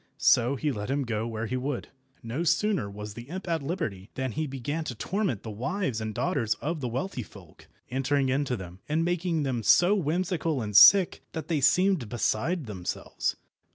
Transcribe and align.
So 0.17 0.55
he 0.55 0.71
let 0.71 0.89
him 0.89 1.03
go 1.03 1.27
where 1.27 1.45
he 1.45 1.55
would. 1.57 1.89
No 2.23 2.43
sooner 2.43 2.89
was 2.89 3.13
the 3.13 3.29
imp 3.29 3.47
at 3.47 3.61
liberty 3.61 4.09
than 4.15 4.31
he 4.31 4.47
began 4.47 4.83
to 4.85 4.95
torment 4.95 5.43
the 5.43 5.51
wives 5.51 6.01
and 6.01 6.15
daughters 6.15 6.55
of 6.55 6.81
the 6.81 6.87
wealthy 6.87 7.21
folk, 7.21 7.67
entering 7.91 8.27
into 8.27 8.57
them, 8.57 8.79
and 8.89 9.05
making 9.05 9.43
them 9.43 9.61
so 9.61 9.93
whimsical 9.93 10.59
and 10.59 10.75
sick 10.75 11.21
that 11.33 11.49
they 11.49 11.61
seemed 11.61 12.09
beside 12.09 12.65
themselves. 12.65 13.35